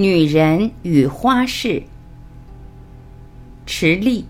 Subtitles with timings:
[0.00, 1.82] 女人与花市，
[3.66, 4.24] 池莉。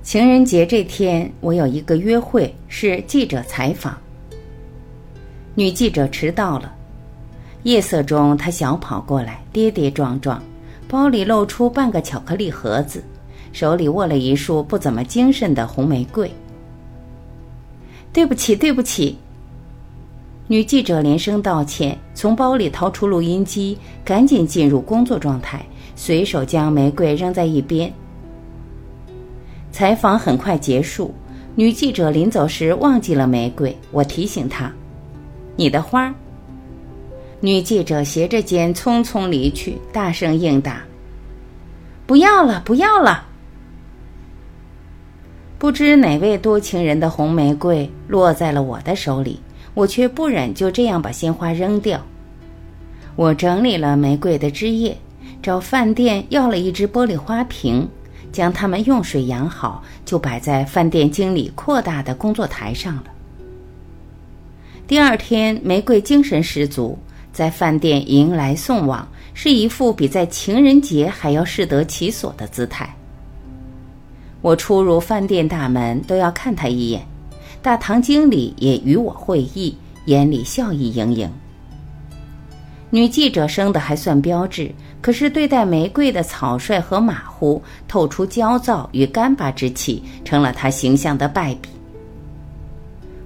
[0.00, 3.98] 情人节这天，我有一个约会，是记者采访。
[5.56, 6.72] 女记者迟到了。
[7.64, 10.40] 夜色中，他小跑过来，跌跌撞撞，
[10.86, 13.02] 包里露出半个巧克力盒子，
[13.52, 16.30] 手里握了一束不怎么精神的红玫瑰。
[18.12, 19.16] 对不起，对不起。
[20.46, 25.64] 女记者连声道歉，从包里掏出录音机，赶紧进入工作状态，
[25.96, 27.90] 随手将玫瑰扔在一边。
[29.72, 31.14] 采访很快结束，
[31.54, 34.70] 女记者临走时忘记了玫瑰，我提醒她
[35.56, 36.14] ：“你的花。”
[37.44, 40.82] 女记者斜着肩匆匆离去，大声应答
[42.08, 43.26] ：“不要了，不要了。”
[45.60, 49.38] 不知哪位多情人的红玫瑰落在了我的手里，
[49.74, 52.00] 我却不忍就这样把鲜花扔掉。
[53.14, 54.96] 我整理了玫瑰的枝叶，
[55.42, 57.86] 找饭店要了一只玻璃花瓶，
[58.32, 63.04] 将它们用水养好，就摆在饭店经理扩大的工作台上了。
[64.86, 66.98] 第二天，玫瑰精神十足。
[67.34, 72.88] 在饭店迎来送往，是一副比在情人节还要适得其所的姿态。
[74.40, 77.04] 我出入饭店大门都要看他一眼，
[77.60, 81.28] 大堂经理也与我会意，眼里笑意盈盈。
[82.90, 91.68] 女记者生的还算标致，可是对待玫瑰的草率和马虎，透出焦躁与干巴之气，成了她形象的败笔。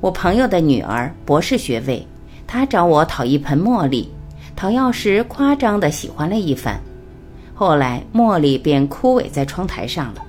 [0.00, 2.06] 我朋友的女儿，博士学位。
[2.46, 4.08] 他找我讨一盆茉莉，
[4.54, 6.80] 讨要时夸张的喜欢了一番，
[7.54, 10.22] 后来茉莉便枯萎在窗台上了。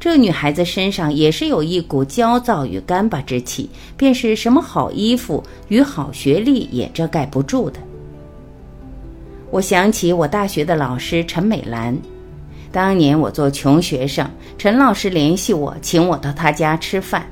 [0.00, 7.80] 这女孩子身上也是有一股焦躁与干巴之气，便是什么好衣服与好学历也遮盖不住的。
[9.50, 11.98] 我想起我大学的老师陈美兰，
[12.70, 17.26] 当年我做穷学生，陈老师联系我，请我到他家吃饭。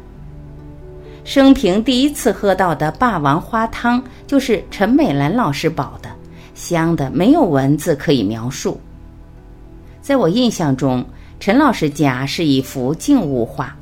[1.27, 6.09] 生平第一次喝到的霸王花汤，就是陈美兰老师煲的，
[6.55, 8.81] 香的没有文字可以描述。
[10.01, 11.05] 在我印象中，
[11.41, 13.77] 陈老师家是一幅静物画，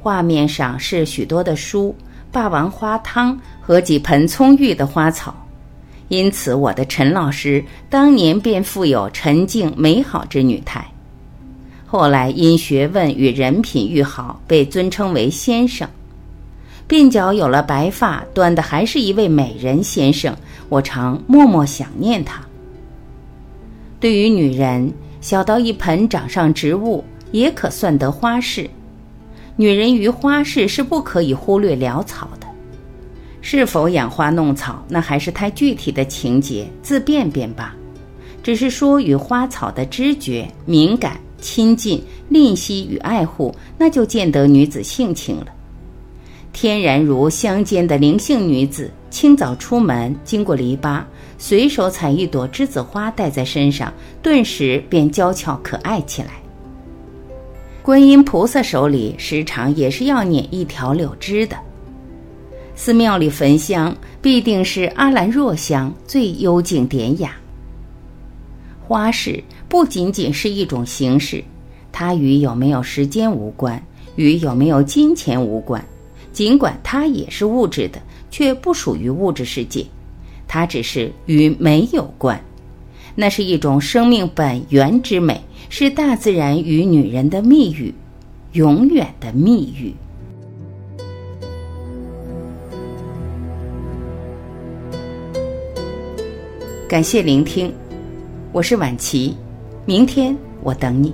[0.00, 1.94] 画面上是许多的书、
[2.32, 5.36] 霸王花汤和几盆葱郁的花草，
[6.08, 10.82] 因此我的陈老师当年便富有沉静美好之女态。
[11.86, 15.86] 后来因学问与人品愈好，被尊称为先生。
[16.88, 20.34] 鬓角有了白发，端的还是一位美人先生。
[20.70, 22.40] 我常默默想念他。
[24.00, 24.90] 对于女人，
[25.20, 28.68] 小到一盆掌上植物，也可算得花事。
[29.56, 32.46] 女人于花事是不可以忽略潦草的。
[33.42, 37.74] 是否养花弄草，那还是太具体的情节，自便便罢。
[38.42, 45.46] 只是说与花草的知觉、敏感、亲近、吝惜与爱护，那就见得女子性情了。
[46.60, 51.00] 天然如乡间的灵性女子，清早出门，经过篱笆，
[51.38, 56.30] 随手采一朵栀子花戴在身上，顿时便娇俏可爱起来。
[57.80, 61.56] 观音菩萨手里时常也是要捻一条柳枝的。
[62.74, 67.36] 寺庙里焚香，必定是阿兰若香，最幽静典雅。
[68.84, 71.40] 花事不仅仅是一种形式，
[71.92, 73.80] 它与有没有时间无关，
[74.16, 75.80] 与有没有金钱无关。
[76.38, 78.00] 尽管它也是物质的，
[78.30, 79.84] 却不属于物质世界，
[80.46, 82.40] 它只是与美有关。
[83.16, 87.92] 那是一种生命本源之美，是大自然与女人的密语，
[88.52, 89.92] 永远的密语。
[96.88, 97.74] 感谢聆听，
[98.52, 99.36] 我是晚琪，
[99.84, 101.12] 明天我等你，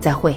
[0.00, 0.34] 再会。